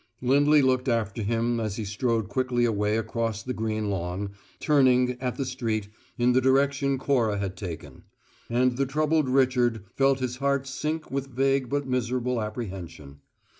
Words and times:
Lindley 0.19 0.63
looked 0.63 0.89
after 0.89 1.21
him 1.21 1.59
as 1.59 1.75
he 1.75 1.85
strode 1.85 2.27
quickly 2.27 2.65
away 2.65 2.97
across 2.97 3.43
the 3.43 3.53
green 3.53 3.91
lawn, 3.91 4.31
turning, 4.59 5.11
at 5.21 5.35
the 5.35 5.45
street, 5.45 5.89
in 6.17 6.31
the 6.33 6.41
direction 6.41 6.97
Cora 6.97 7.37
had 7.37 7.55
taken; 7.55 8.01
and 8.49 8.77
the 8.77 8.87
troubled 8.87 9.29
Richard 9.29 9.83
felt 9.93 10.17
his 10.17 10.37
heart 10.37 10.65
sink 10.65 11.11
with 11.11 11.27
vague 11.27 11.69
but 11.69 11.85
miserable 11.87 12.41
apprehension. 12.41 13.19